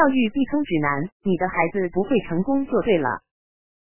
[0.00, 3.20] 教育避坑指南，你的孩子不会成功就对了。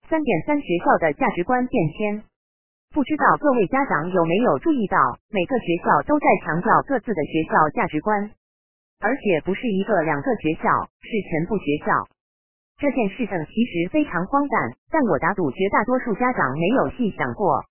[0.09, 2.25] 三点三，学校的价值观变迁。
[2.91, 4.99] 不知道各位家长有没有注意到，
[5.31, 8.29] 每个学校都在强调各自的学校价值观，
[8.99, 10.67] 而且不是一个两个学校，
[10.99, 11.95] 是全部学校。
[12.83, 17.63] 这件事情其实非常荒诞，但我打赌绝大多数家长没有细想过。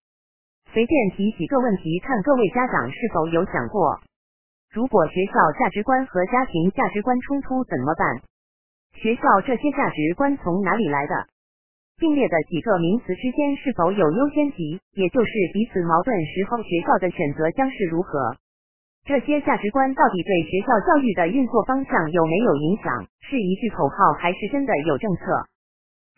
[0.71, 4.00] 随便提几个问题，看各位家长是否有想过。
[4.71, 8.21] 如果学校价值观和家庭价值观冲突怎么办？
[8.96, 11.13] 学校这些价值观从哪里来的？
[11.98, 14.80] 并列的几个名词之间是否有优先级？
[14.94, 18.38] 也就是彼此矛盾时候，学校的选择将是如何？
[19.05, 23.08] 这些价值观到底对学校教育的运作方向有没有影响？
[23.22, 25.24] 是一句口号，还是真的有政策？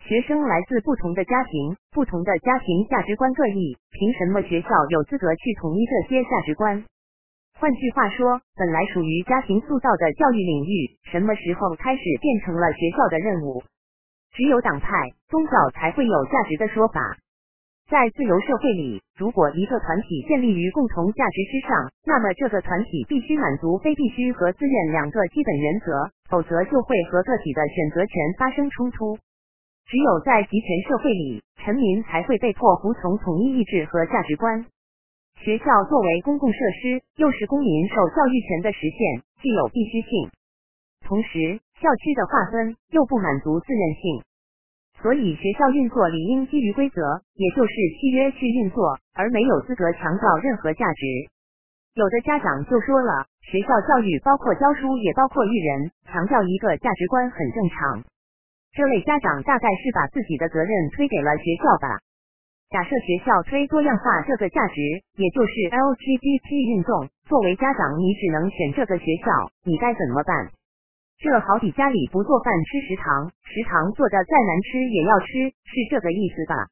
[0.06, 6.84] 学生来自不同的家庭，不同的家庭价值观各异，凭什么学校有资格去统一这些价值观？
[7.62, 13.62] 换句话说，本来属于家庭塑造的教育领域，什么时候开始变成了学校的任务？
[14.34, 14.90] 只有党派、
[15.30, 16.98] 宗教才会有价值的说法。
[17.88, 29.20] 在自由社会里，如果一个团体建立于共同价值之上，那么这个团体必须满足非必须和自愿两个基本原则，否则就会和个体的选择权发生冲突。
[29.86, 34.66] 只有在集权社会里，臣民才会被迫服从统一意志和价值观。
[35.40, 40.30] 学校作为公共设施，又是公民受教育权的实现，具有必须性。
[41.08, 44.22] 同时，校区的划分又不满足自愿性，
[45.02, 51.06] 所以学校运作理应基于规则，也就是契约去运作，而没有资格强调任何价值。
[51.96, 58.04] 有的家长就说了，学校教育包括教书，也包括育人，强调一个价值观很正常。
[58.72, 62.00] 这类家长大概是把自己的责任推给了学校吧。
[62.72, 64.80] 假设学校推多样化这个价值，
[65.20, 69.28] 也就是 LGBT 运动，作为家长，你只能选这个学校，
[69.68, 70.48] 你该怎么办？
[71.20, 76.72] 这好比家里不做饭吃食堂，食堂做的再难吃也要吃，是这个意思吧？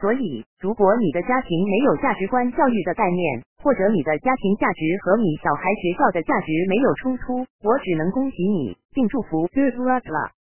[0.00, 10.32] 所以，如果你的家庭没有价值观教育的概念，或者你的家庭价值和你小孩学校的价值没有冲突，我只能恭喜你，并祝福 good luck 了。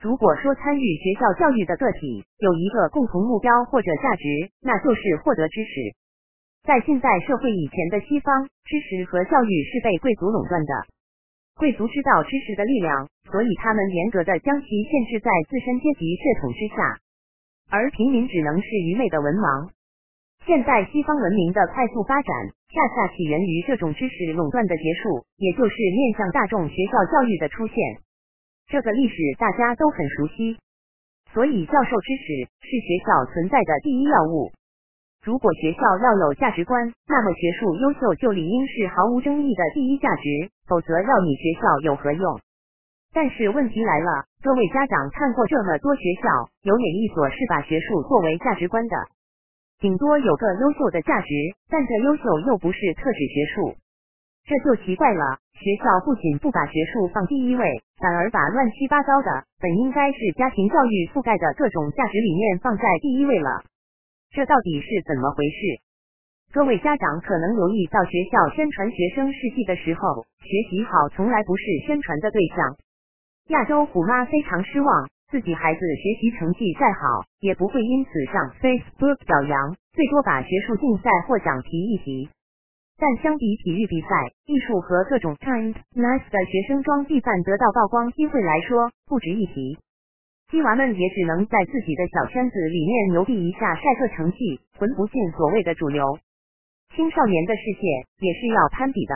[0.00, 5.96] 如果说参与学校教育的个体有一个共同目标或者价值，那就是获得知识。
[6.64, 10.72] 在现代社会以前的西方，知识和教育是被贵族垄断的。
[11.56, 17.00] 贵族知道知识的力量，所以他们严格的将其限制在自身阶级血统之下，
[17.70, 19.70] 而平民只能是愚昧的文盲。
[20.44, 22.30] 现代西方文明的快速发展，
[22.68, 27.74] 恰恰起源于这种知识垄断的结束，也就是面向大众学校教育的出现。
[28.68, 30.58] 这个历史大家都很熟悉，
[31.32, 34.50] 所以教授知识是学校存在的第一要务。
[35.22, 42.40] 如果学校要有价值观，那么学术优秀就理应是毫无争议的第一价值，否则要你学校有何用？
[43.14, 48.96] 但是问题来了，各位家长看过这么多学校，有哪一所是把学术作为价值观的？
[49.78, 51.28] 顶多有个优秀的价值，
[51.70, 53.76] 但这优秀又不是特指学术。
[54.46, 57.66] 这就奇怪了，学校不仅不把学术放第一位，
[57.98, 63.64] 反而把乱七八糟的本应该是家庭教育覆盖的各种价值理念放在第一位了。
[64.30, 65.82] 这到底是怎么回事？
[66.54, 72.78] 各位家长可能留意到，学校宣传学生事迹的时候，学习好从来不是宣传的对象。
[73.48, 82.30] 亚洲虎妈非常失望，自己孩子学习成绩再好，也不会因此上 Facebook 表扬，最多把学术竞赛获奖提一提。
[82.98, 84.08] 但相比体育比赛、
[84.46, 89.78] 艺术和各种 kind nice 的学生装地饭得到曝光机会来说，不值一提。
[90.48, 96.18] 鸡娃们也只能在自己的小圈子里面牛逼一下，晒个成绩，混不进所谓的主流。
[96.94, 99.14] 青少年的世界也是要攀比的。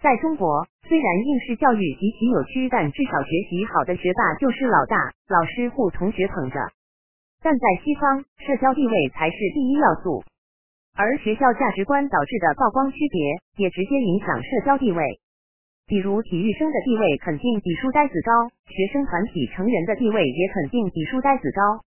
[0.00, 4.96] 在中国，虽然应试教育极其扭曲，但至少学习好的学霸就是老大，
[5.28, 6.58] 老师护同学捧着。
[7.42, 10.24] 但在西方，社交地位才是第一要素。
[10.98, 15.00] 而学校价值观导致的曝光区别，也直接影响社交地位。
[15.86, 21.86] 比如体育生的地位肯定比书呆子高，学生团体成员的地位也肯定比书呆子高。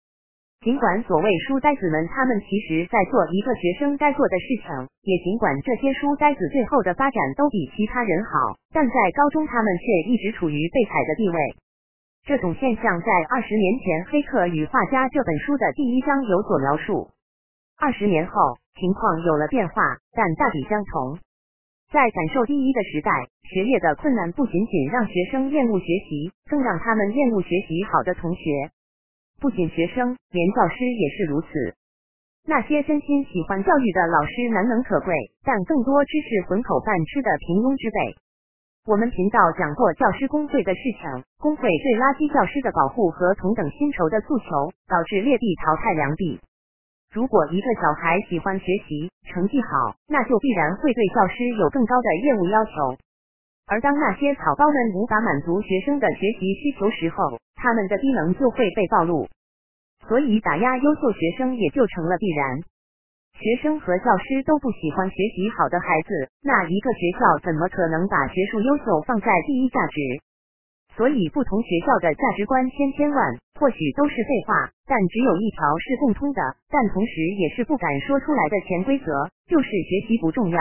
[0.62, 11.36] 尽管所谓书呆子们，他们其实在做一个学生该做的事情，也尽管这些书呆子最后的发展都比其他人好，但在高中他们却一直处于被踩的地位。
[12.28, 17.10] 这种现象在二十年前《黑客与画家》这本书的第一章有所描述。
[17.82, 19.82] 二十年后，情况有了变化，
[20.12, 21.18] 但大体相同。
[21.88, 23.10] 在感受第一的时代，
[23.48, 28.52] 学业的困难不仅仅让学生厌恶学习，更让他们厌恶学习好的同学。
[29.40, 31.48] 不仅学生，连教师也是如此。
[32.44, 35.16] 那些真心喜欢教育的老师难能可贵，
[35.46, 38.20] 但更多只是混口饭吃的平庸之辈。
[38.92, 46.42] 我们频道讲过教师工会的事情，工会对垃圾教师的保护和同等薪酬的诉求，导致劣币淘汰良币。
[47.12, 52.72] 如果一个小孩喜欢学习，成绩好，那就必然会对教师有更高的业务要求。
[53.66, 59.28] 而当那些草包们无法满足学生的学习需求时候，他们的低能就会被暴露。
[60.08, 62.62] 所以打压优秀学生也就成了必然。
[63.34, 70.00] 学生和教师都不喜欢学习好的孩子，那一个学校怎么可能把学术优秀放在第一价值？
[70.96, 80.60] 所以不同学校的价值观千千万，或许都是废话，但只有一条是共通的，但同时也是不敢说出来的潜规则，就是学习不重要。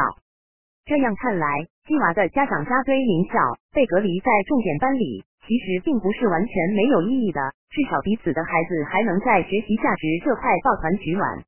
[0.84, 3.38] 这样看来，鸡娃的家长扎堆名校，
[3.72, 7.40] 被隔离在重点班里，其实并不是完全没有意义的，
[7.70, 11.44] 至少彼此的孩子还能在学习价值这块抱团取暖。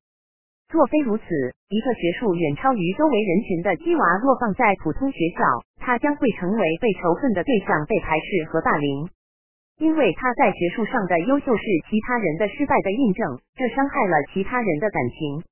[0.71, 1.25] 若非如此，
[1.67, 5.43] 一个学术远超于周围人群的鸡娃，若放在普通学校，
[5.75, 9.09] 他将会成为被仇恨的对象，被排斥和霸凌。
[9.79, 15.43] 因为他在学术上的优秀是其他人的失败的印证，这伤害了其他人的感情。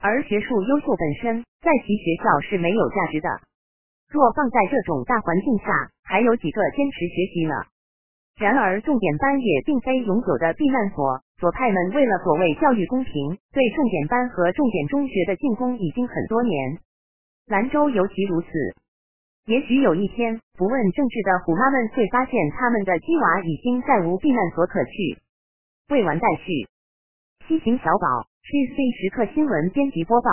[0.00, 3.28] 而学术优秀本身在其学校是没有价值的。
[4.10, 5.70] 若放在这种大环境下，
[6.02, 7.54] 还有几个坚持学习呢？
[8.38, 11.20] 然而，重点班也并非永久的避难所。
[11.38, 16.78] 左派们为了所谓教育公平，对重点班和重点中学的进攻已经很多年。
[17.46, 18.48] 兰州尤其如此。
[19.46, 25.18] 也许有一天，不问政治的虎妈们会发现，他们的鸡娃已经再无避难所可去。
[25.88, 26.68] 未完待续。
[27.48, 30.30] 西行小宝，C C 时刻新闻编辑播报。